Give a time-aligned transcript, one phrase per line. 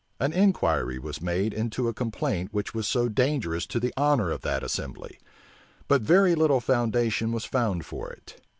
[0.19, 4.41] An inquiry was made into a complaint which was so dangerous to the honor of
[4.41, 5.19] that assembly;
[5.87, 8.41] but very little foundation was found for it.